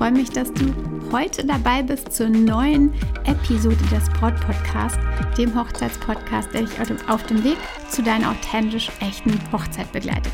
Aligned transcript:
freue 0.00 0.12
mich, 0.12 0.30
dass 0.30 0.52
du 0.54 0.72
heute 1.12 1.44
dabei 1.44 1.82
bist 1.82 2.12
zur 2.12 2.28
neuen 2.28 2.92
Episode 3.24 3.76
des 3.90 4.08
Braut 4.10 4.34
Podcast, 4.40 4.98
dem 5.36 5.54
Hochzeitspodcast, 5.54 6.54
der 6.54 6.62
dich 6.62 6.72
auf 7.08 7.22
dem 7.24 7.44
Weg 7.44 7.58
zu 7.90 8.02
deiner 8.02 8.30
authentisch 8.30 8.90
echten 9.00 9.38
Hochzeit 9.52 9.92
begleitet. 9.92 10.32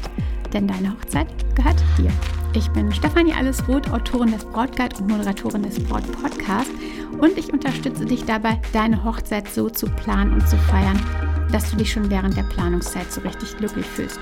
Denn 0.52 0.69
deine 0.69 0.92
Hochzeit 0.92 1.27
gehört 1.56 1.83
dir. 1.98 2.12
Ich 2.55 2.69
bin 2.69 2.92
Stefanie 2.92 3.34
Allesroth, 3.34 3.91
Autorin 3.91 4.30
des 4.30 4.45
Brautguide 4.45 4.97
und 4.98 5.09
Moderatorin 5.09 5.62
des 5.62 5.83
Braut 5.83 6.11
Podcast 6.12 6.70
und 7.20 7.37
ich 7.37 7.53
unterstütze 7.53 8.05
dich 8.05 8.25
dabei, 8.25 8.61
deine 8.73 9.03
Hochzeit 9.03 9.48
so 9.48 9.69
zu 9.69 9.86
planen 9.86 10.33
und 10.33 10.48
zu 10.48 10.56
feiern, 10.56 11.01
dass 11.52 11.70
du 11.70 11.77
dich 11.77 11.92
schon 11.92 12.11
während 12.11 12.36
der 12.36 12.42
Planungszeit 12.44 13.12
so 13.12 13.20
richtig 13.20 13.56
glücklich 13.56 13.86
fühlst. 13.86 14.20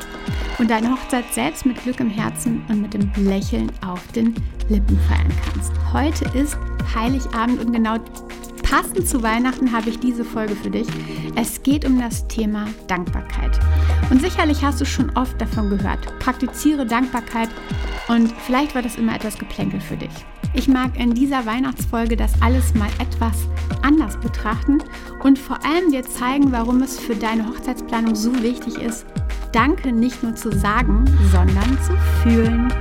Und 0.58 0.70
deine 0.70 0.92
Hochzeit 0.92 1.24
selbst 1.32 1.66
mit 1.66 1.82
Glück 1.82 2.00
im 2.00 2.10
Herzen 2.10 2.62
und 2.68 2.82
mit 2.82 2.94
dem 2.94 3.10
Lächeln 3.16 3.70
auf 3.86 4.06
den 4.12 4.34
Lippen 4.68 4.98
feiern 5.08 5.32
kannst. 5.44 5.72
Heute 5.92 6.24
ist 6.38 6.56
Heiligabend 6.94 7.60
und 7.64 7.72
genau 7.72 7.96
passend 8.62 9.06
zu 9.08 9.22
Weihnachten 9.22 9.72
habe 9.72 9.90
ich 9.90 10.00
diese 10.00 10.24
Folge 10.24 10.56
für 10.56 10.70
dich. 10.70 10.86
Es 11.36 11.62
geht 11.62 11.84
um 11.84 12.00
das 12.00 12.26
Thema 12.28 12.66
Dankbarkeit. 12.88 13.58
Und 14.10 14.20
sicherlich 14.20 14.64
hast 14.64 14.80
du 14.80 14.86
schon 14.86 15.10
oft 15.16 15.40
davon 15.40 15.70
gehört. 15.70 16.18
Praktiziere 16.18 16.86
Dankbarkeit 16.86 17.48
und 18.08 18.32
vielleicht 18.46 18.74
war 18.74 18.82
das 18.82 18.96
immer 18.96 19.14
etwas 19.14 19.38
Geplänkel 19.38 19.80
für 19.80 19.96
dich. 19.96 20.12
Ich 20.54 20.68
mag 20.68 20.96
in 20.96 21.14
dieser 21.14 21.46
Weihnachtsfolge 21.46 22.16
das 22.16 22.40
alles 22.40 22.74
mal 22.74 22.88
etwas 23.00 23.48
anders 23.82 24.18
betrachten 24.20 24.78
und 25.24 25.38
vor 25.38 25.58
allem 25.64 25.90
dir 25.90 26.04
zeigen, 26.04 26.52
warum 26.52 26.82
es 26.82 27.00
für 27.00 27.16
deine 27.16 27.48
Hochzeitsplanung 27.48 28.14
so 28.14 28.42
wichtig 28.42 28.76
ist, 28.76 29.04
Danke 29.54 29.92
nicht 29.92 30.20
nur 30.24 30.34
zu 30.34 30.50
sagen, 30.50 31.04
sondern 31.30 31.78
zu 31.80 31.96
fühlen. 32.24 32.72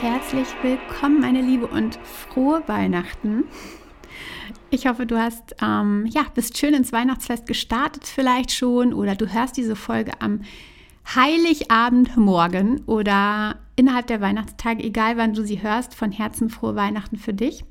Herzlich 0.00 0.48
willkommen, 0.62 1.20
meine 1.20 1.40
Liebe, 1.40 1.68
und 1.68 2.00
frohe 2.02 2.64
Weihnachten. 2.66 3.44
Ich 4.70 4.86
hoffe, 4.86 5.06
du 5.06 5.16
hast, 5.16 5.54
ähm, 5.62 6.06
ja, 6.06 6.26
bist 6.34 6.58
schön 6.58 6.74
ins 6.74 6.92
Weihnachtsfest 6.92 7.46
gestartet 7.46 8.04
vielleicht 8.04 8.50
schon 8.50 8.92
oder 8.92 9.14
du 9.14 9.32
hörst 9.32 9.56
diese 9.56 9.76
Folge 9.76 10.20
am 10.20 10.40
Heiligabendmorgen 11.14 12.82
oder 12.86 13.56
innerhalb 13.76 14.08
der 14.08 14.20
Weihnachtstage, 14.20 14.82
egal 14.82 15.16
wann 15.16 15.34
du 15.34 15.44
sie 15.44 15.62
hörst, 15.62 15.94
von 15.94 16.10
Herzen 16.10 16.50
frohe 16.50 16.74
Weihnachten 16.74 17.16
für 17.16 17.32
dich. 17.32 17.64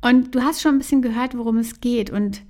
Und 0.00 0.34
du 0.34 0.42
hast 0.42 0.62
schon 0.62 0.76
ein 0.76 0.78
bisschen 0.78 1.02
gehört, 1.02 1.36
worum 1.36 1.58
es 1.58 1.80
geht 1.80 2.10
und 2.10 2.42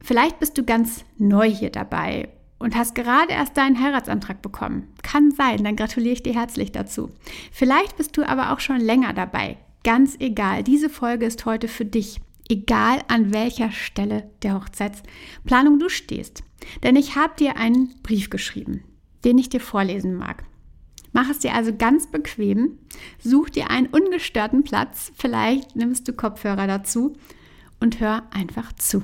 vielleicht 0.00 0.38
bist 0.38 0.56
du 0.56 0.64
ganz 0.64 1.04
neu 1.18 1.50
hier 1.50 1.70
dabei 1.70 2.30
und 2.58 2.74
hast 2.74 2.94
gerade 2.94 3.32
erst 3.32 3.58
deinen 3.58 3.78
Heiratsantrag 3.78 4.40
bekommen. 4.40 4.88
Kann 5.02 5.32
sein, 5.32 5.64
dann 5.64 5.76
gratuliere 5.76 6.14
ich 6.14 6.22
dir 6.22 6.34
herzlich 6.34 6.72
dazu. 6.72 7.10
Vielleicht 7.52 7.98
bist 7.98 8.16
du 8.16 8.26
aber 8.26 8.52
auch 8.52 8.60
schon 8.60 8.80
länger 8.80 9.12
dabei. 9.12 9.58
Ganz 9.84 10.16
egal, 10.18 10.62
diese 10.62 10.88
Folge 10.88 11.26
ist 11.26 11.44
heute 11.44 11.68
für 11.68 11.84
dich, 11.84 12.20
egal 12.50 13.02
an 13.08 13.32
welcher 13.32 13.70
Stelle 13.70 14.30
der 14.42 14.54
Hochzeitsplanung 14.54 15.78
du 15.78 15.88
stehst. 15.88 16.42
Denn 16.82 16.96
ich 16.96 17.16
habe 17.16 17.34
dir 17.38 17.56
einen 17.56 17.94
Brief 18.02 18.30
geschrieben, 18.30 18.84
den 19.24 19.38
ich 19.38 19.48
dir 19.48 19.60
vorlesen 19.60 20.14
mag. 20.14 20.44
Mach 21.12 21.28
es 21.28 21.40
dir 21.40 21.54
also 21.54 21.74
ganz 21.76 22.10
bequem, 22.10 22.78
such 23.18 23.50
dir 23.50 23.70
einen 23.70 23.88
ungestörten 23.88 24.62
Platz, 24.62 25.12
vielleicht 25.16 25.74
nimmst 25.74 26.06
du 26.06 26.12
Kopfhörer 26.12 26.66
dazu 26.66 27.16
und 27.80 28.00
hör 28.00 28.22
einfach 28.30 28.72
zu. 28.74 29.02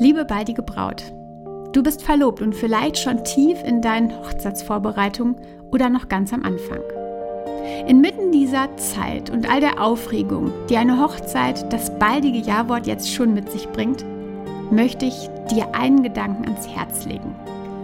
Liebe 0.00 0.24
baldige 0.24 0.62
Braut, 0.62 1.12
du 1.78 1.84
bist 1.84 2.02
verlobt 2.02 2.42
und 2.42 2.56
vielleicht 2.56 2.98
schon 2.98 3.22
tief 3.22 3.62
in 3.62 3.80
deinen 3.80 4.12
Hochzeitsvorbereitungen 4.12 5.36
oder 5.70 5.88
noch 5.88 6.08
ganz 6.08 6.32
am 6.32 6.42
Anfang. 6.42 6.80
Inmitten 7.86 8.32
dieser 8.32 8.76
Zeit 8.76 9.30
und 9.30 9.48
all 9.48 9.60
der 9.60 9.80
Aufregung, 9.80 10.50
die 10.68 10.76
eine 10.76 11.00
Hochzeit, 11.00 11.72
das 11.72 11.96
baldige 12.00 12.38
Jawort 12.38 12.88
jetzt 12.88 13.14
schon 13.14 13.32
mit 13.32 13.52
sich 13.52 13.68
bringt, 13.68 14.04
möchte 14.72 15.06
ich 15.06 15.30
dir 15.52 15.72
einen 15.72 16.02
Gedanken 16.02 16.46
ans 16.46 16.66
Herz 16.66 17.06
legen. 17.06 17.36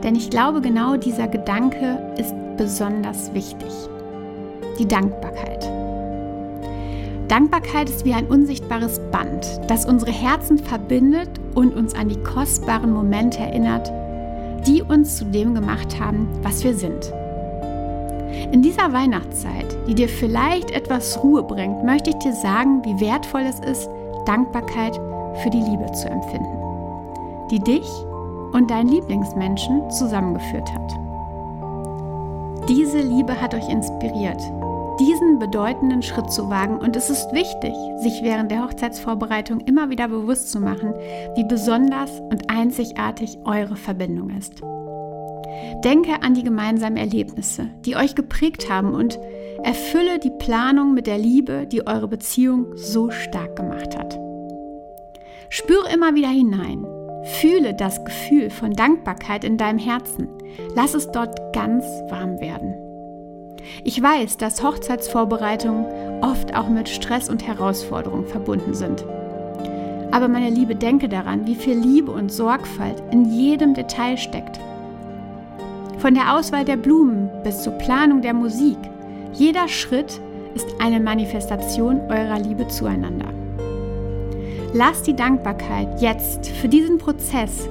Denn 0.02 0.16
ich 0.16 0.28
glaube, 0.28 0.60
genau 0.60 0.96
dieser 0.96 1.28
Gedanke 1.28 2.14
ist 2.18 2.34
besonders 2.56 3.32
wichtig. 3.32 3.70
Die 4.76 4.88
Dankbarkeit. 4.88 5.70
Dankbarkeit 7.28 7.88
ist 7.88 8.04
wie 8.04 8.12
ein 8.12 8.26
unsichtbares 8.26 8.98
Band, 9.12 9.46
das 9.68 9.86
unsere 9.86 10.10
Herzen 10.10 10.58
verbindet 10.58 11.30
und 11.54 11.74
uns 11.74 11.94
an 11.94 12.08
die 12.08 12.22
kostbaren 12.22 12.92
Momente 12.92 13.38
erinnert, 13.38 13.90
die 14.66 14.82
uns 14.82 15.16
zu 15.16 15.24
dem 15.26 15.54
gemacht 15.54 15.98
haben, 16.00 16.28
was 16.42 16.64
wir 16.64 16.74
sind. 16.74 17.12
In 18.52 18.62
dieser 18.62 18.92
Weihnachtszeit, 18.92 19.76
die 19.88 19.94
dir 19.94 20.08
vielleicht 20.08 20.70
etwas 20.70 21.22
Ruhe 21.22 21.42
bringt, 21.42 21.84
möchte 21.84 22.10
ich 22.10 22.16
dir 22.16 22.32
sagen, 22.32 22.82
wie 22.84 23.00
wertvoll 23.00 23.42
es 23.42 23.60
ist, 23.60 23.88
Dankbarkeit 24.26 24.94
für 25.42 25.50
die 25.50 25.60
Liebe 25.60 25.90
zu 25.92 26.08
empfinden, 26.08 27.48
die 27.50 27.60
dich 27.60 27.88
und 28.52 28.70
deinen 28.70 28.88
Lieblingsmenschen 28.88 29.90
zusammengeführt 29.90 30.72
hat. 30.72 30.92
Diese 32.68 33.00
Liebe 33.00 33.40
hat 33.40 33.54
euch 33.54 33.68
inspiriert, 33.68 34.40
diesen 35.00 35.38
bedeutenden 35.38 36.02
Schritt 36.02 36.30
zu 36.30 36.50
wagen. 36.50 36.78
Und 36.78 36.96
es 36.96 37.10
ist 37.10 37.32
wichtig, 37.32 37.72
sich 37.98 38.22
während 38.22 38.50
der 38.50 38.64
Hochzeitsvorbereitung 38.64 39.60
immer 39.60 39.90
wieder 39.90 40.08
bewusst 40.08 40.50
zu 40.50 40.60
machen, 40.60 40.94
wie 41.34 41.44
besonders 41.44 42.20
und 42.20 42.50
einzigartig 42.50 43.38
eure 43.44 43.76
Verbindung 43.76 44.30
ist. 44.30 44.62
Denke 45.84 46.22
an 46.22 46.34
die 46.34 46.42
gemeinsamen 46.42 46.96
Erlebnisse, 46.96 47.68
die 47.84 47.96
euch 47.96 48.14
geprägt 48.14 48.70
haben 48.70 48.94
und 48.94 49.18
erfülle 49.62 50.18
die 50.18 50.32
Planung 50.38 50.94
mit 50.94 51.06
der 51.06 51.18
Liebe, 51.18 51.66
die 51.66 51.86
eure 51.86 52.08
Beziehung 52.08 52.66
so 52.76 53.10
stark 53.10 53.56
gemacht 53.56 53.96
hat. 53.96 54.18
Spüre 55.48 55.92
immer 55.92 56.14
wieder 56.14 56.28
hinein. 56.28 56.84
Fühle 57.40 57.74
das 57.74 58.04
Gefühl 58.04 58.50
von 58.50 58.72
Dankbarkeit 58.72 59.44
in 59.44 59.56
deinem 59.56 59.78
Herzen. 59.78 60.28
Lass 60.74 60.94
es 60.94 61.10
dort 61.10 61.54
ganz 61.54 61.84
warm 62.10 62.38
werden. 62.40 62.83
Ich 63.84 64.02
weiß, 64.02 64.36
dass 64.36 64.62
Hochzeitsvorbereitungen 64.62 65.86
oft 66.22 66.54
auch 66.54 66.68
mit 66.68 66.88
Stress 66.88 67.28
und 67.28 67.46
Herausforderungen 67.46 68.26
verbunden 68.26 68.74
sind. 68.74 69.04
Aber 70.10 70.28
meine 70.28 70.50
Liebe, 70.50 70.76
denke 70.76 71.08
daran, 71.08 71.46
wie 71.46 71.56
viel 71.56 71.76
Liebe 71.76 72.12
und 72.12 72.30
Sorgfalt 72.30 73.02
in 73.10 73.24
jedem 73.24 73.74
Detail 73.74 74.16
steckt. 74.16 74.60
Von 75.98 76.14
der 76.14 76.34
Auswahl 76.34 76.64
der 76.64 76.76
Blumen 76.76 77.30
bis 77.42 77.62
zur 77.62 77.72
Planung 77.72 78.22
der 78.22 78.34
Musik, 78.34 78.78
jeder 79.32 79.68
Schritt 79.68 80.20
ist 80.54 80.68
eine 80.78 81.00
Manifestation 81.00 82.00
eurer 82.08 82.38
Liebe 82.38 82.68
zueinander. 82.68 83.28
Lass 84.72 85.02
die 85.02 85.16
Dankbarkeit 85.16 86.00
jetzt 86.00 86.48
für 86.48 86.68
diesen 86.68 86.98
Prozess 86.98 87.68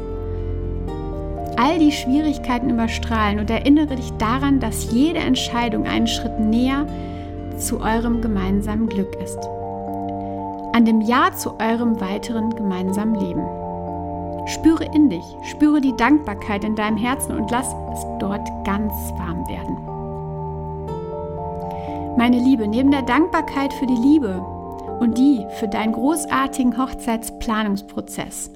all 1.57 1.79
die 1.79 1.91
Schwierigkeiten 1.91 2.69
überstrahlen 2.69 3.39
und 3.39 3.49
erinnere 3.49 3.95
dich 3.95 4.11
daran, 4.13 4.59
dass 4.59 4.91
jede 4.91 5.19
Entscheidung 5.19 5.85
einen 5.85 6.07
Schritt 6.07 6.39
näher 6.39 6.85
zu 7.57 7.81
eurem 7.81 8.21
gemeinsamen 8.21 8.87
Glück 8.87 9.15
ist. 9.23 9.39
An 10.73 10.85
dem 10.85 11.01
Ja 11.01 11.31
zu 11.35 11.59
eurem 11.59 11.99
weiteren 12.01 12.49
gemeinsamen 12.55 13.15
Leben. 13.15 13.43
Spüre 14.47 14.85
in 14.93 15.09
dich, 15.09 15.23
spüre 15.43 15.79
die 15.79 15.95
Dankbarkeit 15.95 16.63
in 16.63 16.75
deinem 16.75 16.97
Herzen 16.97 17.37
und 17.37 17.49
lass 17.51 17.67
es 17.93 18.05
dort 18.19 18.47
ganz 18.65 18.93
warm 19.17 19.47
werden. 19.47 19.77
Meine 22.17 22.37
Liebe, 22.37 22.67
neben 22.67 22.91
der 22.91 23.03
Dankbarkeit 23.03 23.73
für 23.73 23.85
die 23.85 23.95
Liebe 23.95 24.43
und 24.99 25.17
die 25.17 25.45
für 25.59 25.67
deinen 25.67 25.93
großartigen 25.93 26.77
Hochzeitsplanungsprozess 26.77 28.51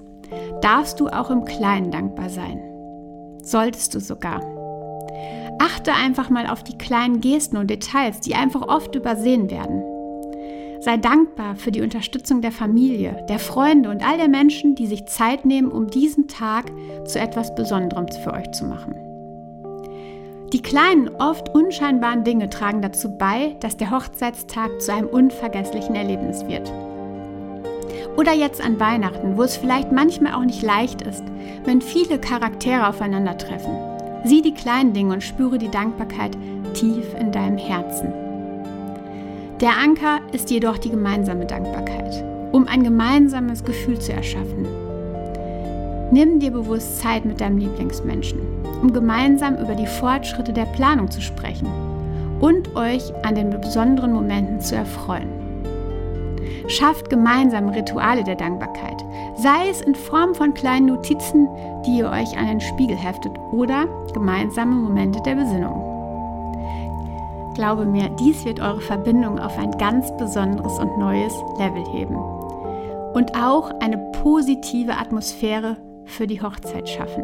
darfst 0.62 1.00
du 1.00 1.08
auch 1.08 1.32
im 1.32 1.46
Kleinen 1.46 1.92
dankbar 1.92 2.30
sein 2.30 2.77
solltest 3.50 3.96
du 3.96 4.00
sogar. 4.00 4.42
Achte 5.60 5.94
einfach 5.94 6.30
mal 6.30 6.48
auf 6.48 6.64
die 6.64 6.78
kleinen 6.78 7.22
Gesten 7.22 7.58
und 7.58 7.70
Details, 7.70 8.20
die 8.20 8.36
einfach 8.36 8.62
oft 8.68 8.96
übersehen 8.96 9.50
werden. 9.50 9.84
Sei 10.80 10.98
dankbar 10.98 11.56
für 11.56 11.72
die 11.72 11.82
Unterstützung 11.82 12.42
der 12.42 12.52
Familie, 12.52 13.26
der 13.28 13.40
Freunde 13.40 13.90
und 13.90 14.08
all 14.08 14.18
der 14.18 14.28
Menschen, 14.28 14.76
die 14.76 14.86
sich 14.86 15.08
Zeit 15.08 15.44
nehmen, 15.44 15.72
um 15.72 15.88
diesen 15.88 16.28
Tag 16.28 16.72
zu 17.06 17.20
etwas 17.20 17.56
Besonderem 17.56 18.08
für 18.24 18.34
euch 18.34 18.52
zu 18.52 18.66
machen. 18.66 18.96
Die 20.54 20.62
kleinen, 20.62 21.10
oft 21.16 21.54
unscheinbaren 21.54 22.24
Dinge 22.24 22.50
tragen 22.50 22.82
dazu 22.82 23.18
bei, 23.18 23.58
dass 23.60 23.76
der 23.76 23.92
Hochzeitstag 23.92 24.82
zu 24.82 24.94
einem 24.94 25.08
unvergesslichen 25.08 25.96
Erlebnis 25.96 26.48
wird. 26.48 26.72
Oder 28.18 28.34
jetzt 28.34 28.66
an 28.66 28.80
Weihnachten, 28.80 29.38
wo 29.38 29.44
es 29.44 29.58
vielleicht 29.58 29.92
manchmal 29.92 30.34
auch 30.34 30.44
nicht 30.44 30.64
leicht 30.64 31.04
ist, 31.04 31.24
wenn 31.66 31.82
viele 31.82 32.20
Charaktere 32.20 32.88
aufeinandertreffen. 32.88 33.72
Sieh 34.24 34.42
die 34.42 34.56
kleinen 34.56 34.94
Dinge 34.94 35.14
und 35.14 35.24
spüre 35.24 35.60
die 35.60 35.70
Dankbarkeit 35.70 36.36
tief 36.74 37.14
in 37.20 37.32
deinem 37.32 37.60
Herzen. 37.60 38.12
Der 39.62 39.78
Anker 39.78 40.20
ist 40.32 40.50
jedoch 40.50 40.80
die 40.80 40.90
gemeinsame 40.90 41.46
Dankbarkeit, 41.46 42.24
um 42.52 42.68
ein 42.68 42.84
gemeinsames 42.84 43.64
Gefühl 43.64 44.00
zu 44.00 44.14
erschaffen. 44.14 44.68
Nimm 46.12 46.40
dir 46.40 46.52
bewusst 46.52 47.00
Zeit 47.00 47.24
mit 47.24 47.40
deinem 47.40 47.60
Lieblingsmenschen, 47.60 48.40
um 48.82 48.94
gemeinsam 48.94 49.58
über 49.58 49.76
die 49.76 49.88
Fortschritte 49.88 50.54
der 50.54 50.66
Planung 50.66 51.12
zu 51.12 51.22
sprechen 51.22 51.68
und 52.40 52.76
euch 52.76 53.14
an 53.24 53.36
den 53.36 53.50
besonderen 53.62 54.14
Momenten 54.14 54.60
zu 54.60 54.76
erfreuen. 54.76 55.37
Schafft 56.68 57.10
gemeinsam 57.10 57.70
Rituale 57.70 58.24
der 58.24 58.36
Dankbarkeit, 58.36 59.04
sei 59.38 59.70
es 59.70 59.82
in 59.82 59.96
Form 59.96 60.36
von 60.36 60.54
kleinen 60.54 60.88
Notizen, 60.88 61.48
die 61.86 62.00
ihr 62.00 62.10
euch 62.10 62.38
an 62.38 62.48
den 62.48 62.62
Spiegel 62.62 62.98
heftet 62.98 63.32
oder 63.52 63.86
gemeinsame 64.14 64.76
Momente 64.76 65.22
der 65.22 65.36
Besinnung. 65.36 65.84
Glaube 67.56 67.86
mir, 67.86 68.10
dies 68.20 68.44
wird 68.46 68.60
eure 68.60 68.82
Verbindung 68.82 69.40
auf 69.40 69.58
ein 69.58 69.72
ganz 69.78 70.16
besonderes 70.18 70.78
und 70.78 70.98
neues 70.98 71.34
Level 71.58 71.86
heben 71.94 72.16
und 73.14 73.34
auch 73.36 73.72
eine 73.80 73.98
positive 74.22 74.92
Atmosphäre 74.92 75.78
für 76.06 76.28
die 76.28 76.42
Hochzeit 76.42 76.88
schaffen. 76.88 77.24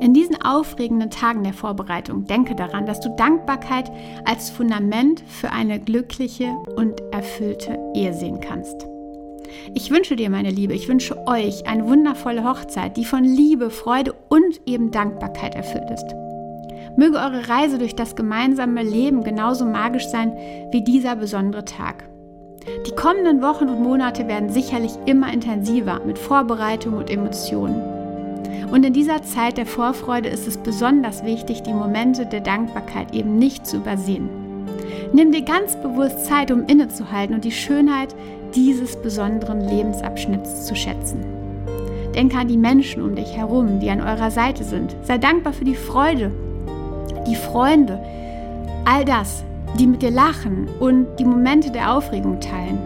In 0.00 0.14
diesen 0.14 0.40
aufregenden 0.42 1.10
Tagen 1.10 1.44
der 1.44 1.52
Vorbereitung 1.52 2.24
denke 2.24 2.54
daran, 2.54 2.86
dass 2.86 3.00
du 3.00 3.14
Dankbarkeit 3.16 3.90
als 4.24 4.50
Fundament 4.50 5.22
für 5.28 5.50
eine 5.50 5.80
glückliche 5.80 6.54
und 6.76 7.00
erfüllte 7.12 7.78
Ehe 7.94 8.14
sehen 8.14 8.40
kannst. 8.40 8.86
Ich 9.74 9.90
wünsche 9.90 10.16
dir, 10.16 10.30
meine 10.30 10.50
Liebe, 10.50 10.74
ich 10.74 10.88
wünsche 10.88 11.26
euch 11.26 11.66
eine 11.66 11.86
wundervolle 11.86 12.44
Hochzeit, 12.44 12.96
die 12.96 13.04
von 13.04 13.24
Liebe, 13.24 13.70
Freude 13.70 14.14
und 14.28 14.60
eben 14.66 14.90
Dankbarkeit 14.90 15.54
erfüllt 15.54 15.90
ist. 15.90 16.06
Möge 16.96 17.18
eure 17.18 17.48
Reise 17.48 17.78
durch 17.78 17.94
das 17.94 18.16
gemeinsame 18.16 18.82
Leben 18.82 19.22
genauso 19.22 19.66
magisch 19.66 20.06
sein 20.06 20.32
wie 20.70 20.82
dieser 20.82 21.16
besondere 21.16 21.64
Tag. 21.64 22.04
Die 22.86 22.94
kommenden 22.94 23.42
Wochen 23.42 23.68
und 23.68 23.82
Monate 23.82 24.26
werden 24.26 24.50
sicherlich 24.50 24.92
immer 25.04 25.32
intensiver 25.32 26.00
mit 26.04 26.18
Vorbereitung 26.18 26.94
und 26.94 27.10
Emotionen. 27.10 27.95
Und 28.70 28.84
in 28.84 28.92
dieser 28.92 29.22
Zeit 29.22 29.58
der 29.58 29.66
Vorfreude 29.66 30.28
ist 30.28 30.46
es 30.46 30.58
besonders 30.58 31.24
wichtig, 31.24 31.62
die 31.62 31.72
Momente 31.72 32.26
der 32.26 32.40
Dankbarkeit 32.40 33.14
eben 33.14 33.38
nicht 33.38 33.66
zu 33.66 33.78
übersehen. 33.78 34.28
Nimm 35.12 35.32
dir 35.32 35.42
ganz 35.42 35.76
bewusst 35.76 36.26
Zeit, 36.26 36.50
um 36.50 36.66
innezuhalten 36.66 37.34
und 37.34 37.44
die 37.44 37.52
Schönheit 37.52 38.14
dieses 38.54 38.96
besonderen 38.96 39.60
Lebensabschnitts 39.60 40.66
zu 40.66 40.74
schätzen. 40.74 41.24
Denke 42.14 42.38
an 42.38 42.48
die 42.48 42.56
Menschen 42.56 43.02
um 43.02 43.14
dich 43.14 43.36
herum, 43.36 43.78
die 43.78 43.90
an 43.90 44.00
eurer 44.00 44.30
Seite 44.30 44.64
sind. 44.64 44.96
Sei 45.02 45.18
dankbar 45.18 45.52
für 45.52 45.64
die 45.64 45.74
Freude, 45.74 46.32
die 47.26 47.36
Freunde, 47.36 48.00
all 48.84 49.04
das, 49.04 49.44
die 49.78 49.86
mit 49.86 50.02
dir 50.02 50.10
lachen 50.10 50.68
und 50.80 51.06
die 51.18 51.24
Momente 51.24 51.70
der 51.70 51.92
Aufregung 51.92 52.40
teilen. 52.40 52.78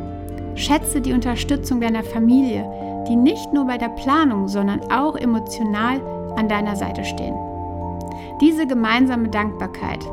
Schätze 0.57 1.01
die 1.01 1.13
Unterstützung 1.13 1.81
deiner 1.81 2.03
Familie, 2.03 2.65
die 3.09 3.17
nicht 3.17 3.53
nur 3.53 3.67
bei 3.67 3.79
der 3.79 3.89
Planung, 3.89 4.49
sondern 4.49 4.81
auch 4.91 5.17
emotional 5.17 6.01
an 6.37 6.49
deiner 6.49 6.77
Seite 6.77 7.05
stehen. 7.05 7.35
Diese 8.41 8.67
gemeinsame 8.67 9.29
Dankbarkeit 9.29 10.05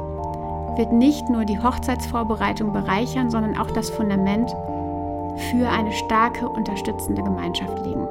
wird 0.78 0.92
nicht 0.92 1.30
nur 1.30 1.46
die 1.46 1.60
Hochzeitsvorbereitung 1.60 2.74
bereichern, 2.74 3.30
sondern 3.30 3.58
auch 3.58 3.72
das 3.72 3.90
Fundament 3.90 4.50
für 5.52 5.70
eine 5.70 5.92
starke, 5.94 6.48
unterstützende 6.48 7.24
Gemeinschaft 7.24 7.86
legen. 7.86 8.08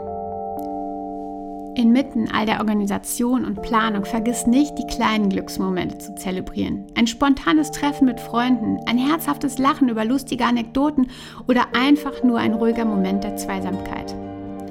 Inmitten 1.77 2.31
all 2.33 2.47
der 2.47 2.61
Organisation 2.61 3.45
und 3.45 3.61
Planung 3.61 4.07
vergiss 4.07 4.47
nicht, 4.47 4.79
die 4.79 4.87
kleinen 4.87 5.29
Glücksmomente 5.29 5.99
zu 5.99 6.15
zelebrieren. 6.15 6.87
Ein 6.95 7.07
spontanes 7.07 7.71
Treffen 7.71 8.07
mit 8.07 8.19
Freunden, 8.19 8.79
ein 8.87 8.97
herzhaftes 8.97 9.59
Lachen 9.59 9.91
über 9.91 10.07
lustige 10.07 10.47
Anekdoten 10.47 11.11
oder 11.47 11.67
einfach 11.79 12.23
nur 12.23 12.39
ein 12.39 12.55
ruhiger 12.55 12.87
Moment 12.87 13.25
der 13.25 13.37
Zweisamkeit. 13.37 14.15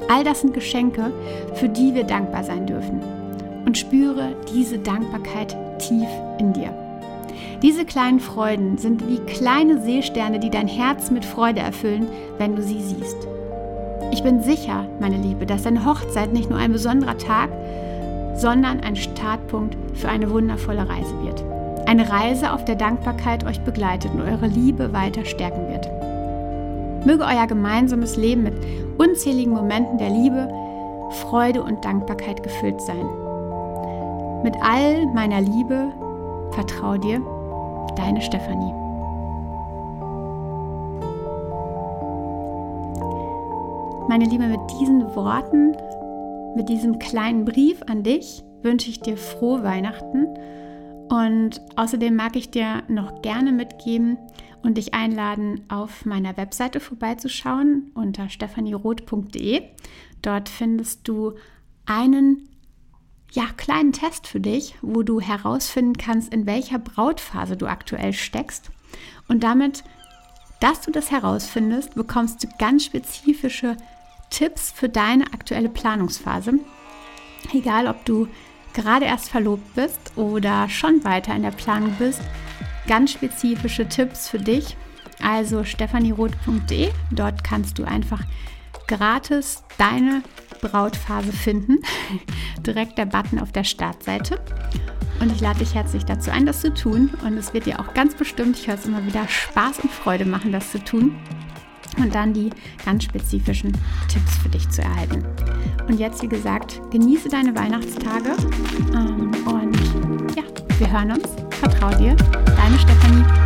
All 0.07 0.24
das 0.24 0.42
sind 0.42 0.54
Geschenke, 0.54 1.12
für 1.56 1.69
die 1.69 1.96
wir 1.96 2.04
dankbar 2.04 2.44
sein 2.44 2.68
dürfen. 2.68 3.02
Und 3.66 3.78
spüre 3.78 4.36
diese 4.54 4.78
Dankbarkeit 4.78 5.56
tief 5.80 6.07
in 6.38 6.54
dir. 6.54 6.74
Diese 7.62 7.86
kleinen 7.86 8.19
Freuden 8.19 8.78
sind 8.78 9.07
wie 9.07 9.18
kleine 9.18 9.81
Seesterne, 9.81 10.40
die 10.40 10.52
dein 10.52 10.68
Herz 10.68 11.10
mit 11.10 11.25
Freude 11.25 11.62
erfüllen, 11.62 12.07
wenn 12.38 12.56
du 12.56 12.62
sie 12.62 12.81
siehst. 12.81 13.28
Ich 14.12 14.22
bin 14.22 14.44
sicher, 14.44 14.86
meine 15.00 15.18
Liebe, 15.18 15.46
dass 15.48 15.63
deine 15.63 15.84
Hochzeit 15.84 16.31
nicht 16.31 16.50
nur 16.50 16.60
ein 16.60 16.72
besonderer 16.72 17.18
Tag, 17.18 17.50
sondern 18.36 18.81
ein 18.81 18.96
Startpunkt 18.96 19.75
für 19.96 20.10
eine 20.10 20.30
wundervolle 20.30 20.88
Reise 20.88 21.13
wird. 21.24 21.44
Eine 21.88 22.10
Reise, 22.10 22.51
auf 22.51 22.66
der 22.66 22.75
Dankbarkeit 22.75 23.46
euch 23.46 23.60
begleitet 23.62 24.12
und 24.13 24.22
eure 24.22 24.48
Liebe 24.48 24.94
weiter 24.94 25.25
stärken 25.25 25.68
wird. 25.69 25.90
Möge 27.06 27.24
euer 27.24 27.48
gemeinsames 27.48 28.18
Leben 28.18 28.44
mit 28.44 28.54
unzähligen 28.98 29.54
Momenten 29.54 29.98
der 29.98 30.10
Liebe, 30.10 30.52
Freude 31.22 31.63
und 31.63 31.86
Dankbarkeit 31.86 32.42
gefüllt 32.42 32.81
sein. 32.81 33.06
Mit 34.44 34.56
all 34.62 35.06
meiner 35.13 35.41
Liebe 35.41 35.91
vertrau 36.51 36.98
dir, 36.98 37.22
deine 37.96 38.22
Stefanie. 38.22 38.74
Meine 44.08 44.25
Liebe, 44.25 44.46
mit 44.48 44.60
diesen 44.80 45.15
Worten, 45.15 45.75
mit 46.56 46.70
diesem 46.70 47.00
kleinen 47.00 47.46
Brief 47.46 47.82
an 47.89 48.03
dich 48.03 48.44
wünsche 48.62 48.89
ich 48.89 49.00
dir 49.00 49.18
frohe 49.18 49.63
Weihnachten 49.63 50.27
und 51.10 51.62
außerdem 51.76 52.16
mag 52.16 52.36
ich 52.36 52.50
dir 52.50 52.84
noch 52.88 53.22
gerne 53.22 53.52
mitgeben, 53.52 54.18
und 54.66 54.80
dich 54.80 54.96
einladen, 54.96 55.62
auf 55.70 56.06
meiner 56.06 56.38
Webseite 56.38 56.80
vorbeizuschauen 56.80 57.92
unter 57.94 58.30
stephanieroth.de. 58.30 59.62
Dort 60.24 60.50
findest 60.50 61.08
du 61.08 61.36
einen 61.86 62.50
ja, 63.32 63.46
kleinen 63.58 63.92
Test 63.92 64.26
für 64.26 64.40
dich, 64.40 64.76
wo 64.82 65.04
du 65.04 65.22
herausfinden 65.22 65.98
kannst, 65.98 66.34
in 66.34 66.48
welcher 66.48 66.80
Brautphase 66.80 67.58
du 67.58 67.68
aktuell 67.68 68.14
steckst. 68.14 68.72
Und 69.28 69.44
damit, 69.44 69.84
dass 70.62 70.82
du 70.82 70.92
das 70.92 71.12
herausfindest, 71.12 71.94
bekommst 71.94 72.44
du 72.44 72.48
ganz 72.58 72.86
spezifische 72.86 73.78
Tipps 74.32 74.72
für 74.72 74.90
deine 74.90 75.26
aktuelle 75.26 75.70
Planungsphase. 75.70 76.54
Egal, 77.54 77.88
ob 77.88 78.04
du 78.06 78.28
gerade 78.75 79.05
erst 79.05 79.29
verlobt 79.29 79.74
bist 79.74 80.12
oder 80.15 80.70
schon 80.70 81.03
weiter 81.03 81.36
in 81.36 81.41
der 81.41 81.51
Planung 81.51 81.91
bist, 81.98 82.22
ganz 82.88 83.12
spezifische 83.12 83.88
Tipps 83.88 84.29
für 84.29 84.38
dich. 84.38 84.77
Also 85.24 85.63
stefanieroth.de, 85.63 86.89
dort 87.10 87.44
kannst 87.44 87.79
du 87.79 87.86
einfach 87.86 88.22
gratis 88.88 89.63
deine 89.77 90.22
Brautphase 90.62 91.32
finden. 91.32 91.79
Direkt 92.60 92.98
der 92.98 93.05
Button 93.05 93.39
auf 93.39 93.51
der 93.51 93.63
Startseite. 93.63 94.39
Und 95.20 95.32
ich 95.32 95.39
lade 95.39 95.60
dich 95.60 95.74
herzlich 95.74 96.03
dazu 96.03 96.29
ein, 96.29 96.46
das 96.46 96.62
zu 96.62 96.74
tun. 96.74 97.12
Und 97.25 97.38
es 97.38 97.53
wird 97.53 97.65
dir 97.65 97.79
auch 97.79 97.94
ganz 97.94 98.13
bestimmt, 98.15 98.60
ich 98.60 98.67
höre 98.67 98.75
es 98.75 98.86
immer 98.86 99.05
wieder, 99.05 99.27
Spaß 99.27 99.79
und 99.79 99.91
Freude 99.91 100.25
machen, 100.25 100.51
das 100.51 100.72
zu 100.72 100.84
tun. 100.84 101.15
Und 101.98 102.14
dann 102.14 102.34
die 102.34 102.50
ganz 102.86 103.04
spezifischen 103.04 103.72
Tipps 104.08 104.38
für 104.38 104.50
dich 104.50 104.70
zu 104.70 104.82
erhalten. 104.82 105.24
Und 105.88 106.00
jetzt, 106.00 106.22
wie 106.22 106.28
gesagt, 106.28 106.82
genieße 106.92 107.30
deine 107.30 107.56
Weihnachtstage. 107.56 108.36
Ähm, 108.94 109.32
und 109.46 110.36
ja, 110.36 110.44
wir 110.78 110.92
hören 110.92 111.12
uns. 111.12 111.30
Vertrau 111.52 111.90
dir. 111.98 112.16
Deine 112.16 112.80
Stefanie. 112.80 113.45